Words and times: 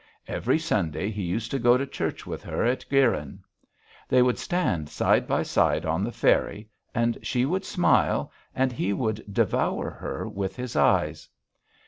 Every 0.27 0.57
Sunday 0.57 1.11
he 1.11 1.21
used 1.21 1.51
to 1.51 1.59
go 1.59 1.77
to 1.77 1.85
church 1.85 2.25
with 2.25 2.41
her 2.41 2.65
at 2.65 2.89
Guyrin. 2.89 3.43
They 4.09 4.23
would 4.23 4.39
stand 4.39 4.89
side 4.89 5.27
by 5.27 5.43
side 5.43 5.85
on 5.85 6.03
the 6.03 6.11
ferry, 6.11 6.69
and 6.95 7.19
she 7.21 7.45
would 7.45 7.65
smile 7.65 8.31
and 8.55 8.71
he 8.71 8.93
would 8.93 9.23
devour 9.31 9.91
her 9.91 10.27
with 10.27 10.55
his 10.55 10.75
eyes. 10.75 11.29